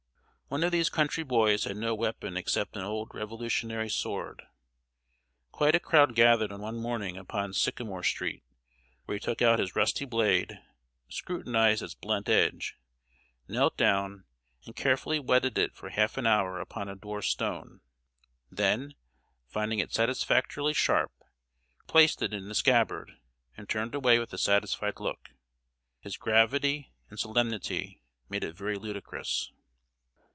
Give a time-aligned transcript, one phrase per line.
[0.53, 4.43] One of these country boys had no weapon except an old Revolutionary sword.
[5.53, 8.43] Quite a crowd gathered one morning upon Sycamore street,
[9.05, 10.59] where he took out his rusty blade,
[11.07, 12.75] scrutinized its blunt edge,
[13.47, 14.25] knelt down,
[14.65, 17.79] and carefully whetted it for half an hour upon a door stone;
[18.51, 18.95] then,
[19.47, 21.13] finding it satisfactorily sharp,
[21.79, 23.13] replaced it in the scabbard,
[23.55, 25.29] and turned away with a satisfied look.
[26.01, 29.53] His gravity and solemnity made it very ludicrous.